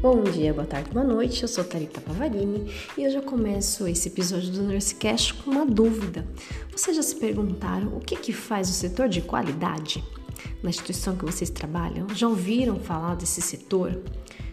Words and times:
Bom 0.00 0.22
dia, 0.22 0.54
boa 0.54 0.66
tarde, 0.66 0.88
boa 0.90 1.04
noite. 1.04 1.42
Eu 1.42 1.48
sou 1.48 1.62
Tarita 1.62 2.00
Pavarini 2.00 2.72
e 2.96 3.04
eu 3.04 3.10
já 3.10 3.20
começo 3.20 3.86
esse 3.86 4.08
episódio 4.08 4.50
do 4.50 4.62
NurseCast 4.62 5.34
com 5.34 5.50
uma 5.50 5.66
dúvida. 5.66 6.26
Vocês 6.74 6.96
já 6.96 7.02
se 7.02 7.16
perguntaram 7.16 7.88
o 7.88 8.00
que, 8.00 8.16
que 8.16 8.32
faz 8.32 8.70
o 8.70 8.72
setor 8.72 9.10
de 9.10 9.20
qualidade 9.20 10.02
na 10.62 10.70
instituição 10.70 11.14
que 11.14 11.26
vocês 11.26 11.50
trabalham? 11.50 12.08
Já 12.14 12.26
ouviram 12.28 12.80
falar 12.80 13.14
desse 13.14 13.42
setor? 13.42 14.00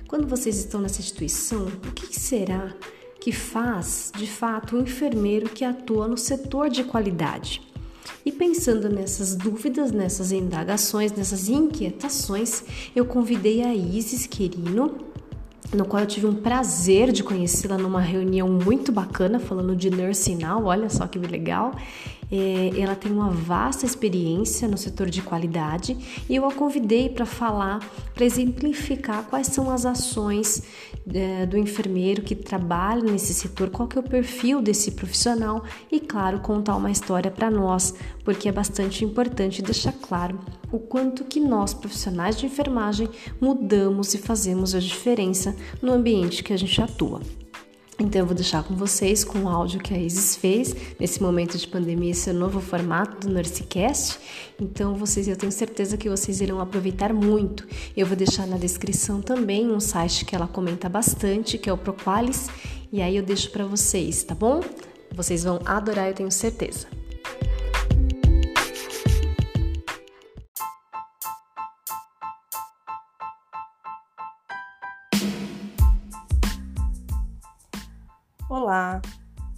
Quando 0.06 0.28
vocês 0.28 0.58
estão 0.58 0.82
nessa 0.82 1.00
instituição, 1.00 1.68
o 1.68 1.92
que, 1.94 2.08
que 2.08 2.20
será 2.20 2.76
que 3.18 3.32
faz 3.32 4.12
de 4.18 4.28
fato 4.28 4.76
o 4.76 4.82
enfermeiro 4.82 5.48
que 5.48 5.64
atua 5.64 6.10
no 6.10 6.18
setor 6.18 6.70
de 6.70 6.84
qualidade? 6.84 7.62
E 8.26 8.32
pensando 8.34 8.90
nessas 8.90 9.34
dúvidas, 9.34 9.94
nessas 9.94 10.34
indagações, 10.34 11.14
nessas 11.14 11.48
inquietações, 11.48 12.62
eu 12.94 13.06
convidei 13.06 13.64
a 13.64 13.74
Isis 13.74 14.28
Querino, 14.28 15.07
no 15.74 15.86
qual 15.86 16.02
eu 16.04 16.08
tive 16.08 16.26
um 16.26 16.36
prazer 16.36 17.12
de 17.12 17.24
conhecê-la 17.24 17.78
numa 17.78 18.00
reunião 18.00 18.48
muito 18.48 18.92
bacana, 18.92 19.40
falando 19.40 19.76
de 19.76 19.90
nursing 19.90 20.38
now, 20.38 20.64
olha 20.64 20.90
só 20.90 21.08
que 21.08 21.20
legal. 21.20 21.74
É, 22.30 22.72
ela 22.78 22.94
tem 22.94 23.10
uma 23.10 23.30
vasta 23.30 23.86
experiência 23.86 24.68
no 24.68 24.78
setor 24.78 25.10
de 25.10 25.22
qualidade 25.22 25.98
e 26.30 26.36
eu 26.36 26.46
a 26.46 26.52
convidei 26.52 27.08
para 27.08 27.26
falar, 27.26 27.80
para 28.14 28.26
exemplificar 28.26 29.24
quais 29.24 29.48
são 29.48 29.72
as 29.72 29.86
ações 29.86 30.62
é, 31.14 31.46
do 31.46 31.58
enfermeiro 31.58 32.22
que 32.22 32.36
trabalha 32.36 33.02
nesse 33.02 33.34
setor, 33.34 33.70
qual 33.70 33.88
que 33.88 33.98
é 33.98 34.02
o 34.02 34.04
perfil 34.04 34.62
desse 34.62 34.92
profissional 34.92 35.64
e, 35.90 36.02
claro, 36.02 36.40
contar 36.40 36.76
uma 36.76 36.92
história 36.92 37.32
para 37.32 37.50
nós, 37.50 37.94
porque 38.26 38.50
é 38.50 38.52
bastante 38.52 39.06
importante 39.06 39.62
deixar 39.62 39.94
claro 39.94 40.38
o 40.72 40.80
quanto 40.80 41.24
que 41.24 41.40
nós, 41.40 41.74
profissionais 41.74 42.38
de 42.38 42.46
enfermagem, 42.46 43.10
mudamos 43.40 44.14
e 44.14 44.18
fazemos 44.18 44.76
a 44.76 44.80
diferença 44.80 45.56
no 45.82 45.94
ambiente 45.94 46.44
que 46.44 46.54
a 46.54 46.58
gente 46.58 46.82
atua. 46.82 47.22
Então 48.00 48.22
eu 48.22 48.28
vou 48.28 48.36
deixar 48.36 48.64
com 48.64 48.76
vocês 48.76 49.24
com 49.24 49.40
o 49.40 49.50
áudio 49.50 49.80
que 49.80 49.92
a 49.92 49.98
Isis 49.98 50.36
fez 50.36 50.76
nesse 51.00 51.22
momento 51.22 51.58
de 51.58 51.68
pandemia, 51.68 52.12
esse 52.12 52.32
novo 52.32 52.62
formato 52.62 53.28
do 53.28 53.34
NurseCast. 53.34 54.20
Então 54.62 54.94
vocês, 54.94 55.28
eu 55.28 55.36
tenho 55.36 55.52
certeza 55.52 55.98
que 55.98 56.08
vocês 56.08 56.40
irão 56.40 56.60
aproveitar 56.60 57.12
muito. 57.12 57.68
Eu 57.96 58.06
vou 58.06 58.16
deixar 58.16 58.46
na 58.46 58.58
descrição 58.58 59.20
também 59.20 59.72
um 59.72 59.80
site 59.80 60.26
que 60.26 60.36
ela 60.36 60.48
comenta 60.48 60.88
bastante, 60.88 61.58
que 61.58 61.70
é 61.70 61.74
o 61.74 61.78
Proqualis, 61.78 62.50
e 62.92 63.02
aí 63.02 63.18
eu 63.18 63.24
deixo 63.24 63.50
para 63.50 63.66
vocês, 63.66 64.24
tá 64.24 64.36
bom? 64.36 64.62
Vocês 65.16 65.44
vão 65.44 65.60
adorar, 65.66 66.08
eu 66.08 66.14
tenho 66.14 66.32
certeza. 66.32 66.88
Olá! 78.60 79.00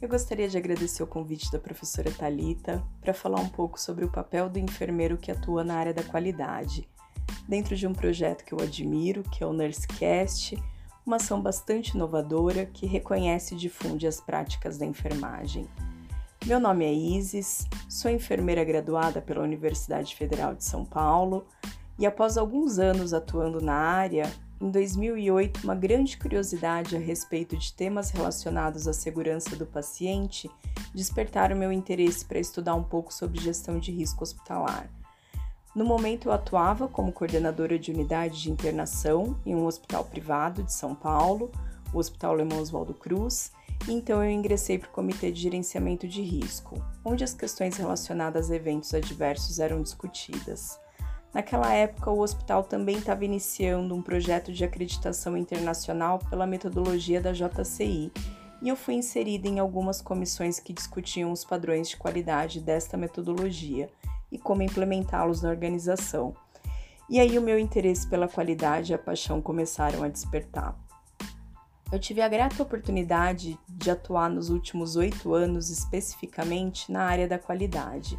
Eu 0.01 0.09
gostaria 0.09 0.49
de 0.49 0.57
agradecer 0.57 1.01
o 1.01 1.07
convite 1.07 1.49
da 1.49 1.57
professora 1.57 2.11
Talita 2.11 2.83
para 2.99 3.13
falar 3.13 3.39
um 3.39 3.47
pouco 3.47 3.79
sobre 3.79 4.03
o 4.03 4.11
papel 4.11 4.49
do 4.49 4.59
enfermeiro 4.59 5.17
que 5.17 5.31
atua 5.31 5.63
na 5.63 5.75
área 5.75 5.93
da 5.93 6.03
qualidade, 6.03 6.85
dentro 7.47 7.77
de 7.77 7.87
um 7.87 7.93
projeto 7.93 8.43
que 8.43 8.53
eu 8.53 8.59
admiro, 8.59 9.23
que 9.23 9.41
é 9.41 9.47
o 9.47 9.53
NurseCast, 9.53 10.61
uma 11.05 11.15
ação 11.15 11.41
bastante 11.41 11.91
inovadora 11.95 12.65
que 12.65 12.85
reconhece 12.85 13.55
e 13.55 13.57
difunde 13.57 14.05
as 14.05 14.19
práticas 14.19 14.77
da 14.77 14.85
enfermagem. 14.85 15.65
Meu 16.45 16.59
nome 16.59 16.83
é 16.83 16.91
Isis, 16.91 17.65
sou 17.87 18.11
enfermeira 18.11 18.65
graduada 18.65 19.21
pela 19.21 19.43
Universidade 19.43 20.13
Federal 20.13 20.53
de 20.53 20.65
São 20.65 20.83
Paulo 20.83 21.47
e 21.97 22.05
após 22.05 22.37
alguns 22.37 22.77
anos 22.79 23.13
atuando 23.13 23.61
na 23.61 23.75
área, 23.75 24.29
em 24.61 24.69
2008, 24.69 25.63
uma 25.63 25.75
grande 25.75 26.17
curiosidade 26.17 26.95
a 26.95 26.99
respeito 26.99 27.55
de 27.55 27.71
temas 27.71 28.11
relacionados 28.11 28.87
à 28.87 28.93
segurança 28.93 29.55
do 29.55 29.65
paciente 29.65 30.49
despertaram 30.93 31.55
meu 31.55 31.71
interesse 31.71 32.25
para 32.25 32.39
estudar 32.39 32.75
um 32.75 32.83
pouco 32.83 33.13
sobre 33.13 33.39
gestão 33.39 33.79
de 33.79 33.91
risco 33.91 34.21
hospitalar. 34.23 34.89
No 35.73 35.85
momento, 35.85 36.27
eu 36.27 36.33
atuava 36.33 36.87
como 36.89 37.13
coordenadora 37.13 37.79
de 37.79 37.91
unidade 37.91 38.41
de 38.41 38.51
internação 38.51 39.39
em 39.45 39.55
um 39.55 39.65
hospital 39.65 40.03
privado 40.03 40.61
de 40.63 40.73
São 40.73 40.93
Paulo, 40.93 41.51
o 41.93 41.97
Hospital 41.97 42.33
Lemão 42.33 42.59
Oswaldo 42.59 42.93
Cruz, 42.93 43.51
e 43.87 43.93
então 43.93 44.21
eu 44.21 44.29
ingressei 44.29 44.77
para 44.77 44.89
o 44.89 44.91
Comitê 44.91 45.31
de 45.31 45.41
Gerenciamento 45.41 46.05
de 46.07 46.21
Risco, 46.21 46.83
onde 47.05 47.23
as 47.23 47.33
questões 47.33 47.77
relacionadas 47.77 48.51
a 48.51 48.55
eventos 48.55 48.93
adversos 48.93 49.57
eram 49.57 49.81
discutidas. 49.81 50.77
Naquela 51.33 51.71
época, 51.73 52.09
o 52.09 52.19
hospital 52.19 52.63
também 52.63 52.97
estava 52.97 53.23
iniciando 53.23 53.93
um 53.93 54.01
projeto 54.01 54.51
de 54.51 54.63
acreditação 54.63 55.37
internacional 55.37 56.19
pela 56.29 56.47
metodologia 56.47 57.21
da 57.21 57.31
JCI, 57.31 58.11
e 58.61 58.67
eu 58.67 58.75
fui 58.75 58.95
inserida 58.95 59.47
em 59.47 59.59
algumas 59.59 60.01
comissões 60.01 60.59
que 60.59 60.73
discutiam 60.73 61.31
os 61.31 61.45
padrões 61.45 61.89
de 61.89 61.97
qualidade 61.97 62.59
desta 62.59 62.97
metodologia 62.97 63.89
e 64.31 64.37
como 64.37 64.63
implementá-los 64.63 65.41
na 65.41 65.49
organização. 65.49 66.35
E 67.09 67.19
aí 67.19 67.37
o 67.37 67.41
meu 67.41 67.57
interesse 67.57 68.07
pela 68.07 68.27
qualidade 68.27 68.91
e 68.91 68.95
a 68.95 68.99
paixão 68.99 69.41
começaram 69.41 70.03
a 70.03 70.07
despertar. 70.07 70.75
Eu 71.91 71.99
tive 71.99 72.21
a 72.21 72.27
grata 72.27 72.61
oportunidade 72.61 73.57
de 73.67 73.89
atuar 73.89 74.29
nos 74.29 74.49
últimos 74.49 74.95
oito 74.95 75.33
anos 75.33 75.69
especificamente 75.69 76.91
na 76.91 77.03
área 77.03 77.27
da 77.27 77.39
qualidade 77.39 78.17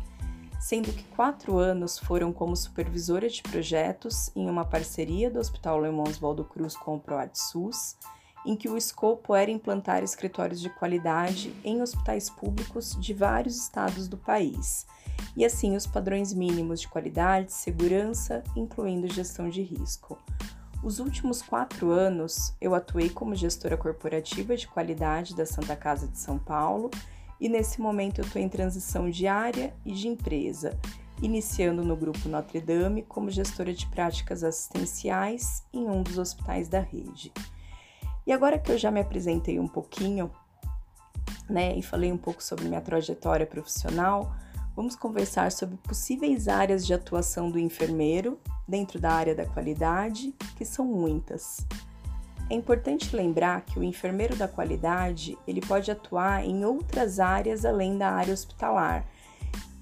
sendo 0.60 0.92
que 0.92 1.02
quatro 1.16 1.56
anos 1.56 1.98
foram 1.98 2.32
como 2.32 2.54
supervisora 2.54 3.28
de 3.28 3.42
projetos 3.42 4.30
em 4.36 4.48
uma 4.48 4.64
parceria 4.64 5.30
do 5.30 5.40
Hospital 5.40 5.78
Lemons 5.78 6.18
Valdo 6.18 6.44
Cruz 6.44 6.76
com 6.76 6.96
o 6.96 7.00
ProAdSUS, 7.00 7.96
em 8.44 8.54
que 8.54 8.68
o 8.68 8.76
escopo 8.76 9.34
era 9.34 9.50
implantar 9.50 10.02
escritórios 10.02 10.60
de 10.60 10.68
qualidade 10.68 11.54
em 11.64 11.80
hospitais 11.80 12.28
públicos 12.28 12.96
de 13.00 13.14
vários 13.14 13.56
estados 13.56 14.06
do 14.06 14.18
país, 14.18 14.86
e 15.34 15.44
assim 15.44 15.74
os 15.74 15.86
padrões 15.86 16.32
mínimos 16.32 16.82
de 16.82 16.88
qualidade, 16.88 17.52
segurança, 17.52 18.44
incluindo 18.54 19.08
gestão 19.08 19.48
de 19.48 19.62
risco. 19.62 20.18
Os 20.82 20.98
últimos 20.98 21.42
quatro 21.42 21.90
anos 21.90 22.54
eu 22.60 22.74
atuei 22.74 23.08
como 23.10 23.34
gestora 23.34 23.76
corporativa 23.76 24.56
de 24.56 24.66
qualidade 24.66 25.34
da 25.34 25.44
Santa 25.44 25.76
Casa 25.76 26.06
de 26.08 26.18
São 26.18 26.38
Paulo 26.38 26.90
e 27.40 27.48
nesse 27.48 27.80
momento 27.80 28.20
eu 28.20 28.24
estou 28.24 28.40
em 28.40 28.48
transição 28.48 29.08
de 29.08 29.26
área 29.26 29.74
e 29.84 29.92
de 29.92 30.06
empresa, 30.06 30.78
iniciando 31.22 31.82
no 31.82 31.96
Grupo 31.96 32.28
Notre 32.28 32.60
Dame 32.60 33.02
como 33.02 33.30
gestora 33.30 33.72
de 33.72 33.86
práticas 33.86 34.44
assistenciais 34.44 35.64
em 35.72 35.88
um 35.88 36.02
dos 36.02 36.18
hospitais 36.18 36.68
da 36.68 36.80
rede. 36.80 37.32
E 38.26 38.32
agora 38.32 38.58
que 38.58 38.70
eu 38.70 38.78
já 38.78 38.90
me 38.90 39.00
apresentei 39.00 39.58
um 39.58 39.66
pouquinho, 39.66 40.30
né, 41.48 41.76
e 41.76 41.82
falei 41.82 42.12
um 42.12 42.18
pouco 42.18 42.42
sobre 42.42 42.68
minha 42.68 42.80
trajetória 42.80 43.46
profissional, 43.46 44.34
vamos 44.76 44.94
conversar 44.94 45.50
sobre 45.50 45.76
possíveis 45.78 46.46
áreas 46.46 46.86
de 46.86 46.94
atuação 46.94 47.50
do 47.50 47.58
enfermeiro 47.58 48.38
dentro 48.68 49.00
da 49.00 49.12
área 49.12 49.34
da 49.34 49.46
qualidade, 49.46 50.34
que 50.56 50.64
são 50.64 50.84
muitas. 50.84 51.66
É 52.50 52.54
importante 52.54 53.14
lembrar 53.14 53.60
que 53.60 53.78
o 53.78 53.84
enfermeiro 53.84 54.34
da 54.34 54.48
qualidade 54.48 55.38
ele 55.46 55.60
pode 55.60 55.88
atuar 55.88 56.44
em 56.44 56.64
outras 56.64 57.20
áreas 57.20 57.64
além 57.64 57.96
da 57.96 58.10
área 58.10 58.34
hospitalar, 58.34 59.06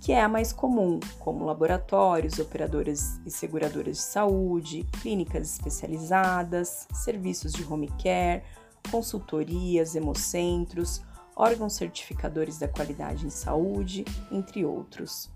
que 0.02 0.12
é 0.12 0.20
a 0.20 0.28
mais 0.28 0.52
comum, 0.52 1.00
como 1.18 1.46
laboratórios, 1.46 2.38
operadoras 2.38 3.18
e 3.24 3.30
seguradoras 3.30 3.96
de 3.96 4.02
saúde, 4.02 4.86
clínicas 5.00 5.54
especializadas, 5.54 6.86
serviços 6.92 7.54
de 7.54 7.64
home 7.64 7.90
care, 8.02 8.42
consultorias, 8.90 9.96
hemocentros, 9.96 11.02
órgãos 11.34 11.72
certificadores 11.72 12.58
da 12.58 12.68
qualidade 12.68 13.24
em 13.24 13.30
saúde, 13.30 14.04
entre 14.30 14.62
outros. 14.66 15.30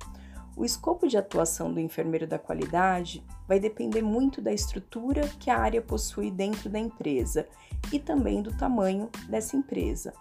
O 0.55 0.67
escopo 0.67 1.09
de 1.09 1.17
atuação 1.17 1.73
do 1.73 1.81
enfermeiro 1.81 2.27
da 2.27 2.39
qualidade 2.39 3.25
vai 3.49 3.59
depender 3.59 4.03
muito 4.03 4.43
da 4.43 4.53
estrutura 4.53 5.23
que 5.41 5.51
a 5.51 5.59
área 5.59 5.81
possui 5.81 6.31
dentro 6.31 6.69
da 6.69 6.79
empresa 6.79 7.49
e 7.91 7.99
também 7.99 8.43
do 8.43 8.55
tamanho 8.55 9.09
dessa 9.29 9.57
empresa. 9.57 10.13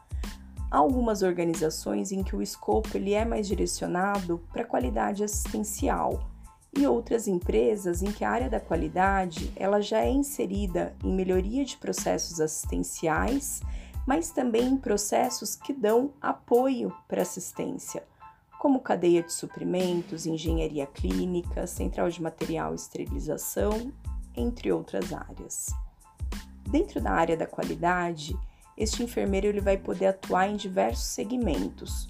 Há 0.69 0.77
algumas 0.77 1.21
organizações 1.21 2.13
em 2.13 2.23
que 2.23 2.33
o 2.33 2.41
escopo 2.41 2.95
ele 2.95 3.13
é 3.13 3.25
mais 3.25 3.45
direcionado 3.45 4.41
para 4.53 4.61
a 4.61 4.65
qualidade 4.65 5.21
assistencial 5.21 6.31
e 6.73 6.88
outras 6.88 7.27
empresas 7.27 8.01
em 8.01 8.09
que 8.09 8.23
a 8.23 8.31
área 8.31 8.50
da 8.50 8.59
qualidade 8.59 9.51
ela 9.57 9.81
já 9.81 10.00
é 10.00 10.09
inserida 10.09 10.95
em 11.03 11.13
melhoria 11.13 11.65
de 11.65 11.75
processos 11.75 12.39
assistenciais, 12.39 13.61
mas 14.07 14.31
também 14.31 14.69
em 14.69 14.77
processos 14.77 15.57
que 15.57 15.73
dão 15.73 16.13
apoio 16.21 16.95
para 17.05 17.21
assistência 17.21 18.09
como 18.61 18.79
cadeia 18.79 19.23
de 19.23 19.33
suprimentos, 19.33 20.27
engenharia 20.27 20.85
clínica, 20.85 21.65
central 21.65 22.11
de 22.11 22.21
material 22.21 22.73
e 22.73 22.75
esterilização, 22.75 23.91
entre 24.35 24.71
outras 24.71 25.11
áreas. 25.11 25.73
Dentro 26.69 27.01
da 27.01 27.09
área 27.09 27.35
da 27.35 27.47
qualidade, 27.47 28.37
este 28.77 29.01
enfermeiro 29.01 29.47
ele 29.47 29.61
vai 29.61 29.77
poder 29.77 30.05
atuar 30.05 30.47
em 30.47 30.55
diversos 30.55 31.05
segmentos, 31.05 32.07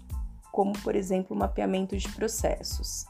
como 0.52 0.74
por 0.80 0.94
exemplo 0.94 1.34
o 1.34 1.40
mapeamento 1.40 1.96
de 1.96 2.10
processos, 2.10 3.06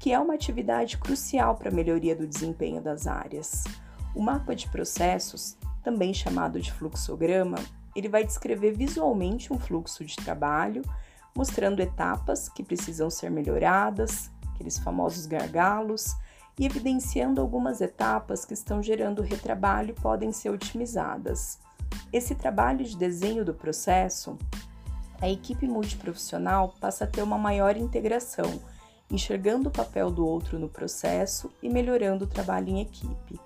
que 0.00 0.12
é 0.12 0.18
uma 0.18 0.34
atividade 0.34 0.98
crucial 0.98 1.54
para 1.54 1.68
a 1.68 1.72
melhoria 1.72 2.16
do 2.16 2.26
desempenho 2.26 2.82
das 2.82 3.06
áreas. 3.06 3.62
O 4.16 4.20
mapa 4.20 4.52
de 4.52 4.68
processos 4.68 5.56
também 5.84 6.12
chamado 6.12 6.60
de 6.60 6.72
fluxograma, 6.72 7.58
ele 7.94 8.08
vai 8.08 8.24
descrever 8.24 8.72
visualmente 8.72 9.52
um 9.52 9.60
fluxo 9.60 10.04
de 10.04 10.16
trabalho, 10.16 10.82
mostrando 11.34 11.80
etapas 11.80 12.48
que 12.48 12.62
precisam 12.62 13.08
ser 13.10 13.30
melhoradas, 13.30 14.30
aqueles 14.54 14.78
famosos 14.78 15.26
gargalos, 15.26 16.14
e 16.58 16.66
evidenciando 16.66 17.40
algumas 17.40 17.80
etapas 17.80 18.44
que 18.44 18.52
estão 18.52 18.82
gerando 18.82 19.22
retrabalho 19.22 19.90
e 19.90 20.00
podem 20.00 20.30
ser 20.32 20.50
otimizadas. 20.50 21.58
Esse 22.12 22.34
trabalho 22.34 22.84
de 22.84 22.96
desenho 22.96 23.44
do 23.44 23.54
processo, 23.54 24.36
a 25.20 25.28
equipe 25.28 25.66
multiprofissional 25.66 26.74
passa 26.80 27.04
a 27.04 27.06
ter 27.06 27.22
uma 27.22 27.38
maior 27.38 27.76
integração, 27.76 28.60
enxergando 29.10 29.68
o 29.68 29.72
papel 29.72 30.10
do 30.10 30.26
outro 30.26 30.58
no 30.58 30.68
processo 30.68 31.50
e 31.62 31.68
melhorando 31.68 32.24
o 32.24 32.28
trabalho 32.28 32.68
em 32.68 32.80
equipe. 32.80 33.40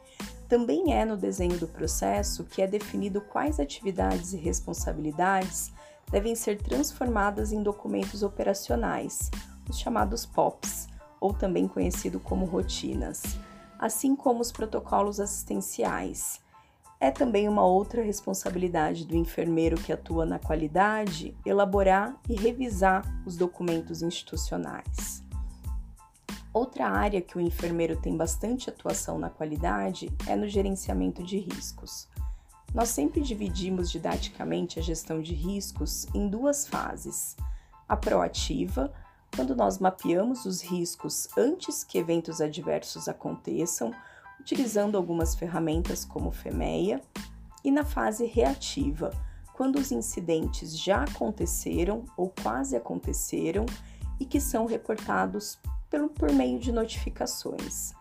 Também 0.48 0.92
é 0.92 1.04
no 1.04 1.16
desenho 1.16 1.58
do 1.58 1.66
processo 1.66 2.44
que 2.44 2.60
é 2.60 2.66
definido 2.66 3.20
quais 3.20 3.58
atividades 3.58 4.32
e 4.32 4.36
responsabilidades 4.36 5.72
devem 6.10 6.34
ser 6.34 6.60
transformadas 6.60 7.52
em 7.52 7.62
documentos 7.62 8.22
operacionais, 8.22 9.30
os 9.68 9.78
chamados 9.78 10.26
POPs, 10.26 10.88
ou 11.20 11.32
também 11.32 11.66
conhecido 11.66 12.20
como 12.20 12.44
rotinas, 12.44 13.22
assim 13.78 14.14
como 14.14 14.40
os 14.40 14.52
protocolos 14.52 15.18
assistenciais. 15.20 16.40
É 17.00 17.10
também 17.10 17.48
uma 17.48 17.64
outra 17.64 18.02
responsabilidade 18.02 19.06
do 19.06 19.16
enfermeiro 19.16 19.76
que 19.76 19.92
atua 19.92 20.24
na 20.24 20.38
qualidade 20.38 21.36
elaborar 21.44 22.16
e 22.28 22.34
revisar 22.34 23.04
os 23.26 23.36
documentos 23.36 24.02
institucionais. 24.02 25.22
Outra 26.52 26.88
área 26.88 27.20
que 27.20 27.36
o 27.36 27.40
enfermeiro 27.40 27.96
tem 27.96 28.16
bastante 28.16 28.70
atuação 28.70 29.18
na 29.18 29.28
qualidade 29.28 30.08
é 30.26 30.36
no 30.36 30.46
gerenciamento 30.46 31.22
de 31.22 31.36
riscos. 31.36 32.08
Nós 32.74 32.88
sempre 32.88 33.20
dividimos 33.20 33.88
didaticamente 33.88 34.80
a 34.80 34.82
gestão 34.82 35.22
de 35.22 35.32
riscos 35.32 36.08
em 36.12 36.28
duas 36.28 36.66
fases: 36.66 37.36
a 37.88 37.96
proativa, 37.96 38.92
quando 39.36 39.54
nós 39.54 39.78
mapeamos 39.78 40.44
os 40.44 40.60
riscos 40.60 41.28
antes 41.38 41.84
que 41.84 41.98
eventos 41.98 42.40
adversos 42.40 43.06
aconteçam, 43.06 43.94
utilizando 44.40 44.96
algumas 44.96 45.36
ferramentas 45.36 46.04
como 46.04 46.32
FEMEA, 46.32 47.00
e 47.62 47.70
na 47.70 47.84
fase 47.84 48.26
reativa, 48.26 49.12
quando 49.52 49.76
os 49.76 49.92
incidentes 49.92 50.76
já 50.76 51.04
aconteceram 51.04 52.04
ou 52.16 52.28
quase 52.42 52.74
aconteceram 52.74 53.64
e 54.18 54.24
que 54.24 54.40
são 54.40 54.66
reportados 54.66 55.60
pelo, 55.88 56.08
por 56.08 56.32
meio 56.32 56.58
de 56.58 56.72
notificações. 56.72 57.94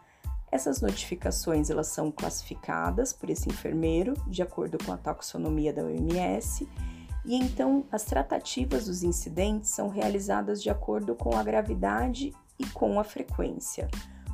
Essas 0.54 0.82
notificações 0.82 1.72
elas 1.72 1.88
são 1.88 2.12
classificadas 2.12 3.12
por 3.12 3.28
esse 3.28 3.50
enfermeiro 3.50 4.14
de 4.28 4.44
acordo 4.44 4.78
com 4.86 4.92
a 4.92 4.98
taxonomia 4.98 5.74
da 5.74 5.84
OMS 5.84 6.70
e 7.26 7.36
então 7.36 7.84
as 7.92 8.04
tratativas 8.04 8.86
dos 8.86 9.02
incidentes 9.02 9.72
são 9.72 9.90
realizadas 9.90 10.62
de 10.62 10.70
acordo 10.70 11.16
com 11.16 11.36
a 11.36 11.42
gravidade 11.42 12.32
e 12.60 12.68
com 12.68 13.00
a 13.00 13.04
frequência. 13.04 13.90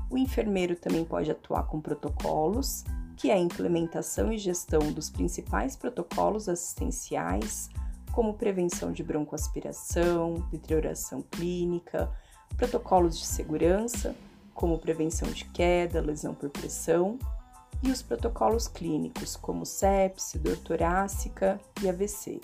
O 0.10 0.18
enfermeiro 0.18 0.76
também 0.76 1.06
pode 1.06 1.32
atuar 1.32 1.64
com 1.68 1.80
protocolos, 1.80 2.84
que 3.16 3.32
é 3.32 3.36
a 3.36 3.40
implementação 3.40 4.30
e 4.30 4.38
gestão 4.38 4.92
dos 4.92 5.10
principais 5.10 5.78
protocolos 5.78 6.50
assistenciais, 6.50 7.70
como 8.12 8.34
prevenção 8.34 8.92
de 8.92 9.04
broncoaspiração, 9.04 10.46
deterioração 10.52 11.22
clínica, 11.22 12.12
protocolos 12.58 13.18
de 13.18 13.26
segurança, 13.26 14.14
como 14.60 14.78
prevenção 14.78 15.32
de 15.32 15.46
queda, 15.46 16.02
lesão 16.02 16.34
por 16.34 16.50
pressão, 16.50 17.18
e 17.82 17.90
os 17.90 18.02
protocolos 18.02 18.68
clínicos, 18.68 19.38
como 19.38 19.66
sepse, 19.66 20.38
dor 20.38 20.58
torácica 20.58 21.58
e 21.82 21.88
AVC. 21.88 22.42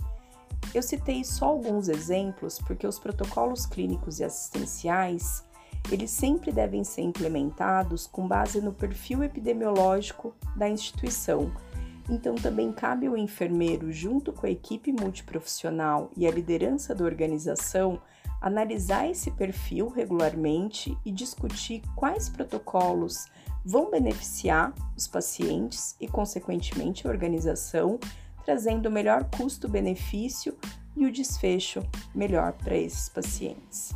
Eu 0.74 0.82
citei 0.82 1.26
só 1.26 1.48
alguns 1.48 1.90
exemplos 1.90 2.58
porque 2.58 2.88
os 2.88 2.98
protocolos 2.98 3.66
clínicos 3.66 4.22
e 4.22 4.24
assistenciais, 4.24 5.44
eles 5.92 6.10
sempre 6.10 6.54
devem 6.54 6.86
ser 6.86 7.02
implementados 7.02 8.08
com 8.08 8.26
base 8.26 8.62
no 8.62 8.72
perfil 8.72 9.22
epidemiológico 9.22 10.34
da 10.56 10.70
instituição. 10.70 11.52
Então 12.10 12.36
também 12.36 12.72
cabe 12.72 13.08
ao 13.08 13.18
enfermeiro, 13.18 13.92
junto 13.92 14.32
com 14.32 14.46
a 14.46 14.50
equipe 14.50 14.94
multiprofissional 14.94 16.10
e 16.16 16.26
a 16.26 16.32
liderança 16.32 16.96
da 16.96 17.04
organização, 17.04 18.02
analisar 18.42 19.10
esse 19.10 19.32
perfil 19.32 19.90
regularmente 19.90 20.98
e 21.06 21.12
discutir 21.12 21.82
quais 21.96 22.30
protocolos 22.30 23.26
vão 23.64 23.90
beneficiar 23.90 24.74
os 24.96 25.08
pacientes 25.08 25.96
e, 26.00 26.08
consequentemente, 26.08 27.08
a 27.08 27.10
organização, 27.10 28.00
trazendo 28.44 28.88
o 28.88 28.92
melhor 28.92 29.28
custo-benefício 29.36 30.58
e 30.96 31.06
o 31.06 31.12
desfecho 31.12 31.84
melhor 32.14 32.54
para 32.54 32.78
esses 32.78 33.10
pacientes. 33.10 33.94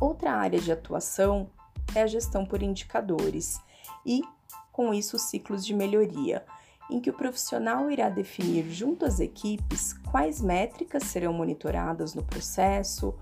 Outra 0.00 0.32
área 0.32 0.60
de 0.60 0.70
atuação 0.70 1.50
é 1.94 2.02
a 2.02 2.06
gestão 2.06 2.46
por 2.46 2.62
indicadores 2.62 3.60
e, 4.06 4.22
com 4.70 4.94
isso, 4.94 5.18
ciclos 5.18 5.66
de 5.66 5.74
melhoria 5.74 6.44
em 6.90 7.00
que 7.00 7.10
o 7.10 7.14
profissional 7.14 7.90
irá 7.90 8.08
definir 8.08 8.70
junto 8.70 9.04
às 9.04 9.20
equipes 9.20 9.92
quais 9.92 10.40
métricas 10.40 11.04
serão 11.04 11.32
monitoradas 11.32 12.14
no 12.14 12.22
processo, 12.22 13.14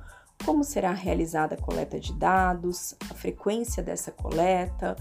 como 0.44 0.62
será 0.62 0.92
realizada 0.92 1.54
a 1.54 1.60
coleta 1.60 1.98
de 1.98 2.12
dados, 2.12 2.94
a 3.10 3.14
frequência 3.14 3.82
dessa 3.82 4.12
coleta, 4.12 4.96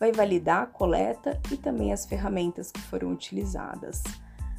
vai 0.00 0.12
validar 0.12 0.62
a 0.62 0.66
coleta 0.66 1.40
e 1.50 1.56
também 1.56 1.92
as 1.92 2.06
ferramentas 2.06 2.70
que 2.72 2.80
foram 2.80 3.10
utilizadas. 3.10 4.02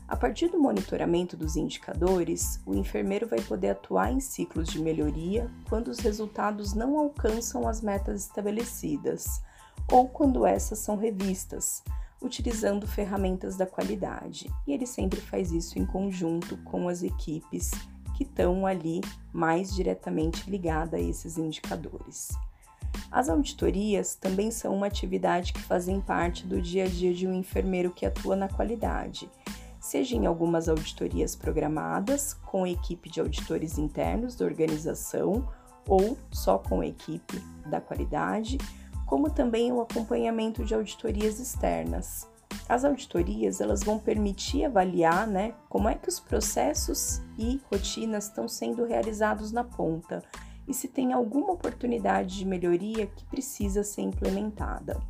A 0.07 0.17
partir 0.17 0.47
do 0.47 0.59
monitoramento 0.59 1.37
dos 1.37 1.55
indicadores, 1.55 2.59
o 2.65 2.73
enfermeiro 2.73 3.27
vai 3.27 3.39
poder 3.41 3.69
atuar 3.69 4.11
em 4.11 4.19
ciclos 4.19 4.67
de 4.67 4.81
melhoria 4.81 5.49
quando 5.69 5.89
os 5.89 5.99
resultados 5.99 6.73
não 6.73 6.97
alcançam 6.97 7.67
as 7.67 7.79
metas 7.81 8.21
estabelecidas 8.21 9.41
ou 9.91 10.07
quando 10.07 10.47
essas 10.47 10.79
são 10.79 10.97
revistas, 10.97 11.83
utilizando 12.21 12.87
ferramentas 12.87 13.55
da 13.55 13.65
qualidade. 13.65 14.51
E 14.67 14.73
ele 14.73 14.85
sempre 14.85 15.21
faz 15.21 15.51
isso 15.51 15.79
em 15.79 15.85
conjunto 15.85 16.57
com 16.63 16.87
as 16.87 17.03
equipes 17.03 17.71
que 18.15 18.23
estão 18.23 18.65
ali 18.65 19.01
mais 19.31 19.73
diretamente 19.73 20.49
ligadas 20.49 20.93
a 20.93 20.99
esses 20.99 21.37
indicadores. 21.37 22.29
As 23.11 23.29
auditorias 23.29 24.15
também 24.15 24.51
são 24.51 24.75
uma 24.75 24.87
atividade 24.87 25.53
que 25.53 25.61
fazem 25.61 26.01
parte 26.01 26.45
do 26.45 26.61
dia 26.61 26.85
a 26.85 26.87
dia 26.87 27.13
de 27.13 27.27
um 27.27 27.33
enfermeiro 27.33 27.91
que 27.91 28.05
atua 28.05 28.35
na 28.35 28.49
qualidade, 28.49 29.29
seja 29.79 30.15
em 30.15 30.25
algumas 30.25 30.67
auditorias 30.67 31.35
programadas 31.35 32.33
com 32.33 32.65
a 32.65 32.69
equipe 32.69 33.09
de 33.09 33.19
auditores 33.19 33.77
internos 33.77 34.35
da 34.35 34.45
organização 34.45 35.47
ou 35.87 36.17
só 36.31 36.57
com 36.57 36.81
a 36.81 36.85
equipe 36.85 37.41
da 37.65 37.79
qualidade, 37.79 38.57
como 39.09 39.27
também 39.27 39.71
o 39.71 39.81
acompanhamento 39.81 40.63
de 40.63 40.75
auditorias 40.75 41.39
externas. 41.39 42.29
As 42.69 42.85
auditorias 42.85 43.59
elas 43.59 43.83
vão 43.83 43.97
permitir 43.97 44.65
avaliar 44.65 45.25
né, 45.25 45.55
como 45.67 45.89
é 45.89 45.95
que 45.95 46.07
os 46.07 46.19
processos 46.19 47.19
e 47.35 47.59
rotinas 47.71 48.25
estão 48.25 48.47
sendo 48.47 48.85
realizados 48.85 49.51
na 49.51 49.63
ponta 49.63 50.23
e 50.67 50.75
se 50.75 50.87
tem 50.87 51.11
alguma 51.11 51.53
oportunidade 51.53 52.37
de 52.37 52.45
melhoria 52.45 53.07
que 53.07 53.25
precisa 53.25 53.83
ser 53.83 54.03
implementada. 54.03 55.01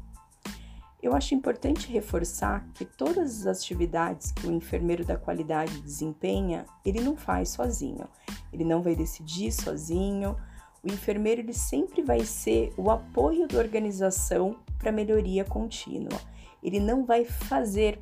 Eu 1.03 1.13
acho 1.13 1.35
importante 1.35 1.91
reforçar 1.91 2.65
que 2.73 2.85
todas 2.85 3.45
as 3.45 3.57
atividades 3.57 4.31
que 4.31 4.47
o 4.47 4.51
enfermeiro 4.51 5.03
da 5.03 5.17
qualidade 5.17 5.81
desempenha, 5.81 6.65
ele 6.85 7.01
não 7.01 7.17
faz 7.17 7.49
sozinho. 7.49 8.07
Ele 8.51 8.63
não 8.63 8.81
vai 8.81 8.95
decidir 8.95 9.51
sozinho, 9.51 10.37
o 10.83 10.87
enfermeiro 10.87 11.41
ele 11.41 11.53
sempre 11.53 12.01
vai 12.01 12.25
ser 12.25 12.73
o 12.77 12.89
apoio 12.89 13.47
da 13.47 13.57
organização 13.57 14.57
para 14.77 14.91
melhoria 14.91 15.43
contínua. 15.43 16.19
Ele 16.63 16.79
não 16.79 17.05
vai 17.05 17.25
fazer 17.25 17.99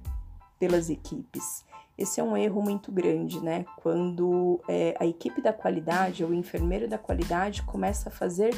pelas 0.60 0.90
equipes. 0.90 1.66
Esse 1.98 2.20
é 2.20 2.24
um 2.24 2.38
erro 2.38 2.62
muito 2.62 2.92
grande, 2.92 3.40
né? 3.40 3.66
Quando 3.78 4.62
é, 4.68 4.96
a 5.00 5.06
equipe 5.06 5.42
da 5.42 5.52
qualidade, 5.52 6.24
ou 6.24 6.30
o 6.30 6.34
enfermeiro 6.34 6.88
da 6.88 6.98
qualidade, 6.98 7.64
começa 7.64 8.10
a 8.10 8.12
fazer 8.12 8.56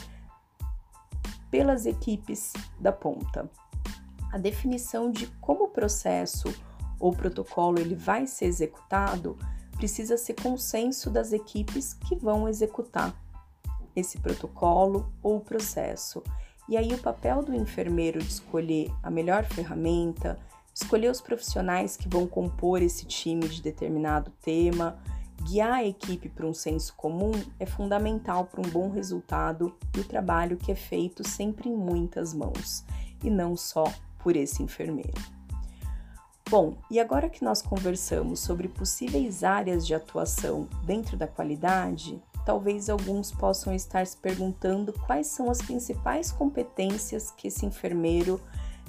pelas 1.49 1.85
equipes 1.85 2.51
da 2.79 2.91
ponta. 2.91 3.49
A 4.31 4.38
definição 4.38 5.09
de 5.09 5.27
como 5.39 5.65
o 5.65 5.69
processo 5.69 6.53
ou 6.99 7.13
protocolo 7.13 7.79
ele 7.79 7.95
vai 7.95 8.27
ser 8.27 8.45
executado 8.45 9.38
precisa 9.77 10.17
ser 10.17 10.33
consenso 10.33 11.09
das 11.09 11.31
equipes 11.31 11.93
que 11.93 12.15
vão 12.15 12.47
executar 12.47 13.15
esse 13.99 14.17
protocolo 14.19 15.11
ou 15.21 15.39
processo. 15.39 16.23
E 16.67 16.77
aí, 16.77 16.93
o 16.93 16.99
papel 16.99 17.43
do 17.43 17.55
enfermeiro 17.55 18.19
de 18.19 18.29
escolher 18.29 18.91
a 19.01 19.09
melhor 19.09 19.43
ferramenta, 19.43 20.37
escolher 20.73 21.09
os 21.09 21.21
profissionais 21.21 21.97
que 21.97 22.07
vão 22.07 22.27
compor 22.27 22.81
esse 22.81 23.05
time 23.05 23.47
de 23.47 23.61
determinado 23.61 24.31
tema, 24.41 24.99
guiar 25.43 25.73
a 25.73 25.85
equipe 25.85 26.29
para 26.29 26.45
um 26.45 26.53
senso 26.53 26.93
comum 26.95 27.31
é 27.59 27.65
fundamental 27.65 28.45
para 28.45 28.61
um 28.61 28.69
bom 28.69 28.89
resultado 28.89 29.75
do 29.91 30.03
trabalho 30.03 30.57
que 30.57 30.71
é 30.71 30.75
feito 30.75 31.27
sempre 31.27 31.69
em 31.69 31.75
muitas 31.75 32.33
mãos 32.33 32.83
e 33.23 33.29
não 33.29 33.55
só 33.55 33.85
por 34.19 34.35
esse 34.35 34.61
enfermeiro. 34.61 35.21
Bom, 36.49 36.77
e 36.89 36.99
agora 36.99 37.29
que 37.29 37.43
nós 37.43 37.61
conversamos 37.61 38.39
sobre 38.39 38.67
possíveis 38.67 39.43
áreas 39.43 39.85
de 39.85 39.93
atuação 39.93 40.67
dentro 40.83 41.15
da 41.15 41.27
qualidade, 41.27 42.19
talvez 42.49 42.89
alguns 42.89 43.31
possam 43.31 43.75
estar 43.75 44.07
se 44.07 44.17
perguntando 44.17 44.91
quais 45.05 45.27
são 45.27 45.51
as 45.51 45.59
principais 45.59 46.31
competências 46.31 47.29
que 47.29 47.47
esse 47.47 47.63
enfermeiro 47.63 48.41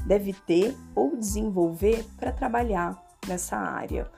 deve 0.06 0.32
ter 0.32 0.74
ou 0.94 1.14
desenvolver 1.14 2.02
para 2.16 2.32
trabalhar 2.32 2.98
nessa 3.28 3.58
área. 3.58 4.10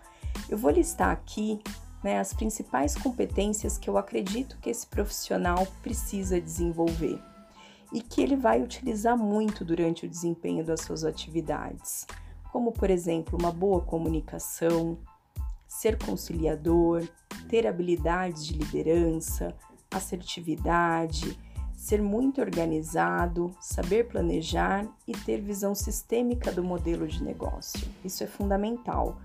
Eu 0.49 0.56
vou 0.56 0.70
listar 0.70 1.11
aqui 1.11 1.61
né, 2.04 2.20
as 2.20 2.32
principais 2.32 2.94
competências 2.94 3.76
que 3.76 3.90
eu 3.90 3.99
acredito 3.99 4.56
que 4.61 4.70
esse 4.70 4.87
profissional 4.87 5.66
precisa 5.82 6.40
desenvolver 6.40 7.20
e 7.92 8.00
que 8.00 8.22
ele 8.22 8.37
vai 8.37 8.62
utilizar 8.62 9.18
muito 9.18 9.64
durante 9.64 10.06
o 10.06 10.08
desempenho 10.08 10.64
das 10.64 10.82
suas 10.82 11.02
atividades, 11.02 12.06
como, 12.52 12.70
por 12.70 12.90
exemplo, 12.90 13.37
uma 13.37 13.50
boa 13.50 13.80
comunicação, 13.80 14.99
ser 15.73 15.97
conciliador, 15.99 17.02
ter 17.49 17.67
habilidades 17.67 18.47
de 18.47 18.52
liderança, 18.52 19.57
assertividade, 19.91 21.37
ser 21.75 22.02
muito 22.02 22.43
organizado, 22.43 23.50
saber 23.59 24.07
planejar 24.07 24.87
e 25.09 25.12
ter 25.12 25.41
visão 25.41 25.75
sistêmica 25.75 26.52
do 26.52 26.62
modelo 26.62 27.09
de 27.09 27.25
negócio. 27.25 27.88
Isso 28.05 28.23
é 28.23 28.26
fundamental 28.26 29.19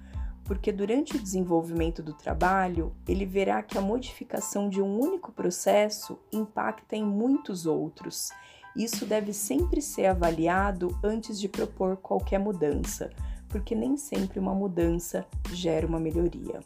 porque 0.45 0.71
durante 0.71 1.17
o 1.17 1.19
desenvolvimento 1.19 2.01
do 2.01 2.13
trabalho, 2.13 2.95
ele 3.05 3.25
verá 3.25 3.61
que 3.61 3.77
a 3.77 3.81
modificação 3.81 4.69
de 4.69 4.81
um 4.81 4.97
único 4.97 5.33
processo 5.33 6.17
impacta 6.31 6.95
em 6.95 7.03
muitos 7.03 7.65
outros. 7.65 8.29
Isso 8.73 9.05
deve 9.05 9.33
sempre 9.33 9.81
ser 9.81 10.05
avaliado 10.05 10.97
antes 11.03 11.37
de 11.37 11.49
propor 11.49 11.97
qualquer 11.97 12.39
mudança, 12.39 13.09
porque 13.49 13.75
nem 13.75 13.97
sempre 13.97 14.39
uma 14.39 14.53
mudança 14.53 15.25
gera 15.51 15.87
uma 15.87 15.99
melhoria. 15.99 16.59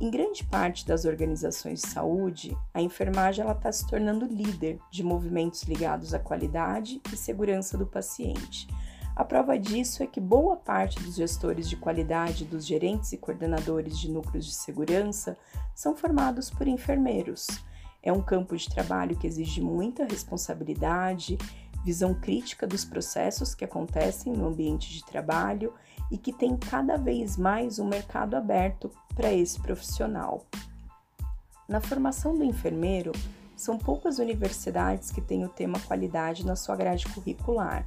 Em 0.00 0.10
grande 0.10 0.44
parte 0.44 0.86
das 0.86 1.04
organizações 1.04 1.80
de 1.80 1.88
saúde, 1.88 2.56
a 2.72 2.82
enfermagem 2.82 3.48
está 3.48 3.70
se 3.70 3.86
tornando 3.86 4.26
líder 4.26 4.78
de 4.90 5.04
movimentos 5.04 5.62
ligados 5.62 6.12
à 6.12 6.18
qualidade 6.18 7.00
e 7.12 7.16
segurança 7.16 7.78
do 7.78 7.86
paciente 7.86 8.66
a 9.16 9.24
prova 9.24 9.56
disso 9.56 10.02
é 10.02 10.06
que 10.08 10.20
boa 10.20 10.56
parte 10.56 10.98
dos 11.00 11.14
gestores 11.14 11.68
de 11.68 11.76
qualidade, 11.76 12.44
dos 12.44 12.66
gerentes 12.66 13.12
e 13.12 13.16
coordenadores 13.16 13.96
de 13.96 14.10
núcleos 14.10 14.44
de 14.44 14.54
segurança 14.54 15.36
são 15.72 15.94
formados 15.94 16.50
por 16.50 16.66
enfermeiros. 16.66 17.46
É 18.02 18.12
um 18.12 18.20
campo 18.20 18.56
de 18.56 18.68
trabalho 18.68 19.16
que 19.16 19.26
exige 19.26 19.60
muita 19.60 20.04
responsabilidade, 20.04 21.38
visão 21.84 22.14
crítica 22.14 22.66
dos 22.66 22.84
processos 22.84 23.54
que 23.54 23.64
acontecem 23.64 24.32
no 24.32 24.46
ambiente 24.46 24.92
de 24.92 25.04
trabalho 25.04 25.74
e 26.10 26.16
que 26.16 26.32
tem 26.32 26.56
cada 26.56 26.96
vez 26.96 27.36
mais 27.36 27.78
um 27.78 27.86
mercado 27.86 28.34
aberto 28.34 28.90
para 29.14 29.32
esse 29.32 29.60
profissional. 29.60 30.44
Na 31.68 31.80
formação 31.80 32.36
do 32.36 32.44
enfermeiro, 32.44 33.12
são 33.56 33.78
poucas 33.78 34.18
universidades 34.18 35.10
que 35.10 35.20
têm 35.20 35.44
o 35.44 35.48
tema 35.48 35.78
qualidade 35.80 36.44
na 36.44 36.56
sua 36.56 36.76
grade 36.76 37.06
curricular 37.08 37.86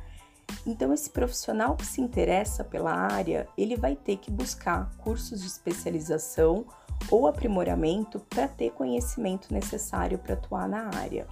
então, 0.65 0.93
esse 0.93 1.09
profissional 1.09 1.75
que 1.75 1.85
se 1.85 2.01
interessa 2.01 2.63
pela 2.63 2.91
área, 2.91 3.47
ele 3.57 3.75
vai 3.75 3.95
ter 3.95 4.17
que 4.17 4.31
buscar 4.31 4.89
cursos 4.97 5.41
de 5.41 5.47
especialização 5.47 6.65
ou 7.09 7.27
aprimoramento 7.27 8.19
para 8.19 8.47
ter 8.47 8.71
conhecimento 8.71 9.53
necessário 9.53 10.17
para 10.17 10.33
atuar 10.33 10.67
na 10.67 10.89
área. 10.95 11.27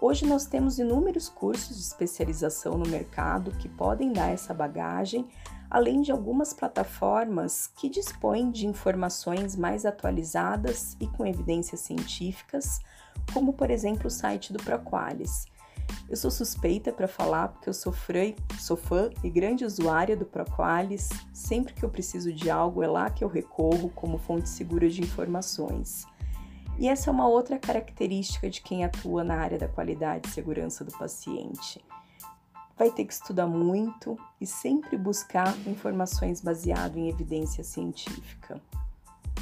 Hoje 0.00 0.24
nós 0.24 0.46
temos 0.46 0.78
inúmeros 0.78 1.28
cursos 1.28 1.76
de 1.76 1.82
especialização 1.82 2.78
no 2.78 2.88
mercado 2.88 3.50
que 3.50 3.68
podem 3.68 4.12
dar 4.12 4.28
essa 4.28 4.54
bagagem, 4.54 5.26
além 5.68 6.02
de 6.02 6.12
algumas 6.12 6.52
plataformas 6.52 7.66
que 7.66 7.88
dispõem 7.88 8.52
de 8.52 8.64
informações 8.64 9.56
mais 9.56 9.84
atualizadas 9.84 10.96
e 11.00 11.06
com 11.08 11.26
evidências 11.26 11.80
científicas, 11.80 12.78
como 13.34 13.52
por 13.52 13.72
exemplo 13.72 14.06
o 14.06 14.10
site 14.10 14.52
do 14.52 14.62
Proqualis. 14.62 15.46
Eu 16.08 16.16
sou 16.16 16.30
suspeita 16.30 16.92
para 16.92 17.08
falar 17.08 17.48
porque 17.48 17.68
eu 17.68 17.74
sou, 17.74 17.92
sou 18.60 18.76
fã 18.76 19.10
e 19.24 19.28
grande 19.28 19.64
usuária 19.64 20.16
do 20.16 20.24
Proqualis. 20.24 21.08
Sempre 21.32 21.74
que 21.74 21.84
eu 21.84 21.90
preciso 21.90 22.32
de 22.32 22.48
algo, 22.48 22.84
é 22.84 22.86
lá 22.86 23.10
que 23.10 23.24
eu 23.24 23.28
recorro 23.28 23.90
como 23.90 24.16
fonte 24.16 24.48
segura 24.48 24.88
de 24.88 25.02
informações. 25.02 26.06
E 26.78 26.86
essa 26.86 27.10
é 27.10 27.12
uma 27.12 27.26
outra 27.26 27.58
característica 27.58 28.48
de 28.48 28.60
quem 28.60 28.84
atua 28.84 29.24
na 29.24 29.34
área 29.34 29.58
da 29.58 29.66
qualidade 29.66 30.28
e 30.28 30.30
segurança 30.30 30.84
do 30.84 30.96
paciente. 30.96 31.84
Vai 32.76 32.88
ter 32.92 33.04
que 33.04 33.12
estudar 33.12 33.48
muito 33.48 34.16
e 34.40 34.46
sempre 34.46 34.96
buscar 34.96 35.52
informações 35.66 36.40
baseadas 36.40 36.96
em 36.96 37.08
evidência 37.08 37.64
científica. 37.64 38.60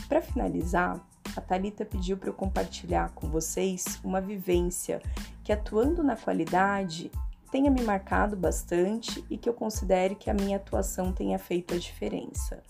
Para 0.08 0.22
finalizar, 0.22 0.98
a 1.36 1.40
Talita 1.42 1.84
pediu 1.84 2.16
para 2.16 2.30
eu 2.30 2.34
compartilhar 2.34 3.10
com 3.10 3.28
vocês 3.28 4.00
uma 4.02 4.20
vivência 4.22 5.02
que 5.44 5.52
atuando 5.52 6.02
na 6.02 6.16
qualidade 6.16 7.12
tenha 7.50 7.70
me 7.70 7.82
marcado 7.82 8.34
bastante 8.34 9.22
e 9.28 9.36
que 9.36 9.46
eu 9.48 9.52
considere 9.52 10.14
que 10.14 10.30
a 10.30 10.34
minha 10.34 10.56
atuação 10.56 11.12
tenha 11.12 11.38
feito 11.38 11.74
a 11.74 11.78
diferença. 11.78 12.62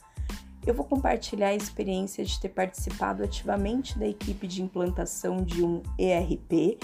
Eu 0.66 0.74
vou 0.74 0.84
compartilhar 0.84 1.48
a 1.48 1.54
experiência 1.54 2.24
de 2.24 2.40
ter 2.40 2.48
participado 2.48 3.22
ativamente 3.22 3.96
da 3.96 4.06
equipe 4.06 4.48
de 4.48 4.62
implantação 4.62 5.36
de 5.36 5.64
um 5.64 5.80
ERP, 5.96 6.78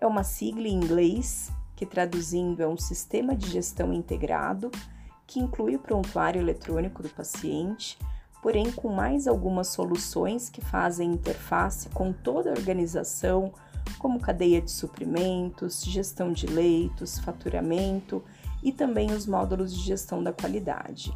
é 0.00 0.06
uma 0.06 0.24
sigla 0.24 0.66
em 0.66 0.74
inglês 0.74 1.52
que 1.76 1.84
traduzindo 1.84 2.62
é 2.62 2.66
um 2.66 2.78
sistema 2.78 3.36
de 3.36 3.50
gestão 3.50 3.92
integrado 3.92 4.70
que 5.26 5.38
inclui 5.38 5.76
o 5.76 5.78
prontuário 5.78 6.40
eletrônico 6.40 7.02
do 7.02 7.10
paciente, 7.10 7.98
porém 8.40 8.72
com 8.72 8.88
mais 8.88 9.28
algumas 9.28 9.68
soluções 9.68 10.48
que 10.48 10.62
fazem 10.62 11.12
interface 11.12 11.90
com 11.90 12.14
toda 12.14 12.48
a 12.48 12.54
organização, 12.54 13.52
como 13.98 14.18
cadeia 14.18 14.62
de 14.62 14.70
suprimentos, 14.70 15.84
gestão 15.84 16.32
de 16.32 16.46
leitos, 16.46 17.18
faturamento 17.18 18.24
e 18.62 18.72
também 18.72 19.12
os 19.12 19.26
módulos 19.26 19.74
de 19.74 19.82
gestão 19.82 20.22
da 20.22 20.32
qualidade. 20.32 21.12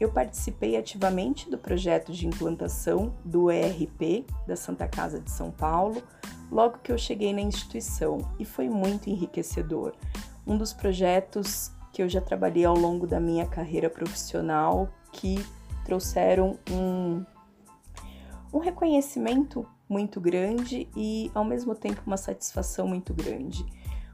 Eu 0.00 0.12
participei 0.12 0.76
ativamente 0.76 1.50
do 1.50 1.58
projeto 1.58 2.12
de 2.12 2.26
implantação 2.26 3.14
do 3.24 3.50
ERP 3.50 4.24
da 4.46 4.54
Santa 4.54 4.86
Casa 4.86 5.20
de 5.20 5.30
São 5.30 5.50
Paulo 5.50 6.02
logo 6.50 6.78
que 6.78 6.92
eu 6.92 6.98
cheguei 6.98 7.32
na 7.32 7.40
instituição 7.40 8.18
e 8.38 8.44
foi 8.44 8.68
muito 8.68 9.10
enriquecedor. 9.10 9.94
Um 10.46 10.56
dos 10.56 10.72
projetos 10.72 11.72
que 11.92 12.00
eu 12.02 12.08
já 12.08 12.20
trabalhei 12.20 12.64
ao 12.64 12.76
longo 12.76 13.06
da 13.06 13.18
minha 13.18 13.46
carreira 13.46 13.90
profissional 13.90 14.88
que 15.12 15.44
trouxeram 15.84 16.58
um, 16.70 17.24
um 18.52 18.58
reconhecimento 18.58 19.66
muito 19.88 20.20
grande 20.20 20.88
e 20.94 21.30
ao 21.34 21.44
mesmo 21.44 21.74
tempo 21.74 22.02
uma 22.06 22.16
satisfação 22.16 22.86
muito 22.86 23.12
grande. 23.12 23.66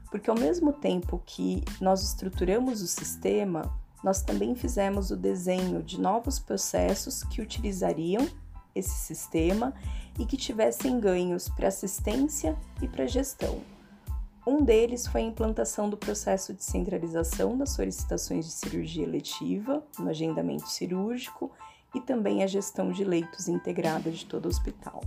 Porque 0.09 0.29
ao 0.29 0.35
mesmo 0.37 0.71
tempo 0.73 1.21
que 1.25 1.63
nós 1.81 2.01
estruturamos 2.01 2.81
o 2.81 2.87
sistema, 2.87 3.71
nós 4.05 4.21
também 4.21 4.53
fizemos 4.53 5.09
o 5.09 5.17
desenho 5.17 5.81
de 5.81 5.99
novos 5.99 6.37
processos 6.37 7.23
que 7.23 7.41
utilizariam 7.41 8.29
esse 8.75 8.93
sistema 8.99 9.73
e 10.19 10.27
que 10.27 10.37
tivessem 10.37 10.99
ganhos 10.99 11.49
para 11.49 11.69
assistência 11.69 12.55
e 12.83 12.87
para 12.87 13.07
gestão. 13.07 13.59
Um 14.45 14.63
deles 14.63 15.07
foi 15.07 15.21
a 15.21 15.25
implantação 15.25 15.89
do 15.89 15.97
processo 15.97 16.53
de 16.53 16.63
centralização 16.63 17.57
das 17.57 17.71
solicitações 17.71 18.45
de 18.45 18.51
cirurgia 18.51 19.03
eletiva 19.03 19.83
no 19.97 20.07
agendamento 20.07 20.69
cirúrgico 20.69 21.51
e 21.95 21.99
também 21.99 22.43
a 22.43 22.47
gestão 22.47 22.91
de 22.91 23.03
leitos 23.03 23.47
integrada 23.47 24.11
de 24.11 24.23
todo 24.27 24.45
o 24.45 24.49
hospital. 24.49 25.01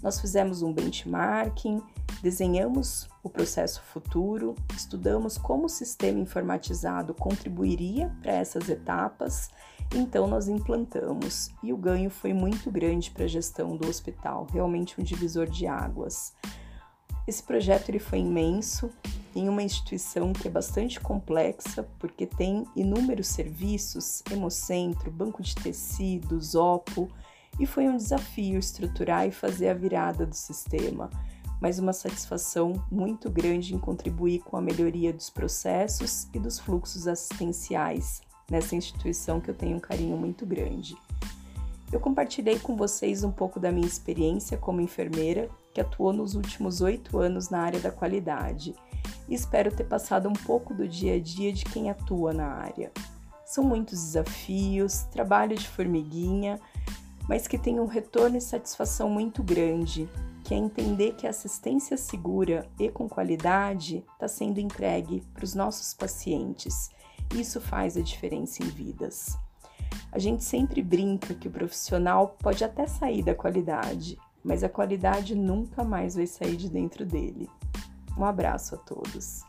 Nós 0.00 0.20
fizemos 0.20 0.62
um 0.62 0.72
benchmarking, 0.72 1.82
desenhamos 2.22 3.08
o 3.22 3.28
processo 3.28 3.82
futuro, 3.82 4.54
estudamos 4.74 5.38
como 5.38 5.66
o 5.66 5.68
sistema 5.68 6.18
informatizado 6.18 7.14
contribuiria 7.14 8.14
para 8.22 8.32
essas 8.32 8.68
etapas, 8.68 9.50
então 9.94 10.26
nós 10.26 10.48
implantamos 10.48 11.50
e 11.62 11.72
o 11.72 11.76
ganho 11.76 12.10
foi 12.10 12.32
muito 12.32 12.70
grande 12.70 13.10
para 13.10 13.24
a 13.24 13.28
gestão 13.28 13.76
do 13.76 13.88
hospital, 13.88 14.46
realmente 14.52 15.00
um 15.00 15.04
divisor 15.04 15.46
de 15.46 15.66
águas. 15.66 16.34
Esse 17.26 17.42
projeto 17.42 17.90
ele 17.90 17.98
foi 17.98 18.20
imenso 18.20 18.90
em 19.34 19.48
uma 19.48 19.62
instituição 19.62 20.32
que 20.32 20.48
é 20.48 20.50
bastante 20.50 20.98
complexa, 20.98 21.86
porque 21.98 22.26
tem 22.26 22.64
inúmeros 22.74 23.28
serviços, 23.28 24.22
hemocentro, 24.30 25.10
banco 25.10 25.42
de 25.42 25.54
tecidos, 25.54 26.54
OPO, 26.54 27.08
e 27.58 27.66
foi 27.66 27.88
um 27.88 27.96
desafio 27.96 28.58
estruturar 28.58 29.26
e 29.26 29.30
fazer 29.30 29.68
a 29.68 29.74
virada 29.74 30.24
do 30.24 30.34
sistema, 30.34 31.10
mas 31.60 31.78
uma 31.78 31.92
satisfação 31.92 32.72
muito 32.90 33.30
grande 33.30 33.74
em 33.74 33.78
contribuir 33.78 34.40
com 34.40 34.56
a 34.56 34.60
melhoria 34.60 35.12
dos 35.12 35.30
processos 35.30 36.28
e 36.32 36.38
dos 36.38 36.58
fluxos 36.58 37.08
assistenciais 37.08 38.20
nessa 38.50 38.76
instituição 38.76 39.40
que 39.40 39.50
eu 39.50 39.54
tenho 39.54 39.76
um 39.76 39.80
carinho 39.80 40.16
muito 40.16 40.46
grande. 40.46 40.96
Eu 41.90 42.00
compartilhei 42.00 42.58
com 42.58 42.76
vocês 42.76 43.24
um 43.24 43.30
pouco 43.30 43.58
da 43.58 43.72
minha 43.72 43.86
experiência 43.86 44.58
como 44.58 44.80
enfermeira, 44.80 45.48
que 45.72 45.80
atuou 45.80 46.12
nos 46.12 46.34
últimos 46.34 46.80
oito 46.80 47.18
anos 47.18 47.48
na 47.48 47.60
área 47.60 47.80
da 47.80 47.90
qualidade, 47.90 48.74
e 49.26 49.34
espero 49.34 49.74
ter 49.74 49.84
passado 49.84 50.28
um 50.28 50.34
pouco 50.34 50.74
do 50.74 50.86
dia 50.86 51.14
a 51.14 51.20
dia 51.20 51.52
de 51.52 51.64
quem 51.64 51.90
atua 51.90 52.32
na 52.32 52.46
área. 52.46 52.92
São 53.44 53.64
muitos 53.64 53.98
desafios, 53.98 55.04
trabalho 55.04 55.56
de 55.56 55.66
formiguinha, 55.66 56.60
mas 57.26 57.46
que 57.46 57.58
tem 57.58 57.80
um 57.80 57.86
retorno 57.86 58.36
e 58.36 58.40
satisfação 58.40 59.08
muito 59.08 59.42
grande, 59.42 60.08
que 60.48 60.54
é 60.54 60.56
entender 60.56 61.12
que 61.12 61.26
a 61.26 61.30
assistência 61.30 61.94
segura 61.98 62.66
e 62.78 62.88
com 62.88 63.06
qualidade 63.06 64.02
está 64.14 64.26
sendo 64.26 64.58
entregue 64.58 65.20
para 65.34 65.44
os 65.44 65.54
nossos 65.54 65.92
pacientes. 65.92 66.88
Isso 67.34 67.60
faz 67.60 67.98
a 67.98 68.00
diferença 68.00 68.62
em 68.62 68.66
vidas. 68.66 69.36
A 70.10 70.18
gente 70.18 70.42
sempre 70.42 70.80
brinca 70.80 71.34
que 71.34 71.48
o 71.48 71.50
profissional 71.50 72.34
pode 72.42 72.64
até 72.64 72.86
sair 72.86 73.22
da 73.22 73.34
qualidade, 73.34 74.18
mas 74.42 74.64
a 74.64 74.70
qualidade 74.70 75.34
nunca 75.34 75.84
mais 75.84 76.14
vai 76.14 76.26
sair 76.26 76.56
de 76.56 76.70
dentro 76.70 77.04
dele. 77.04 77.46
Um 78.16 78.24
abraço 78.24 78.74
a 78.74 78.78
todos. 78.78 79.42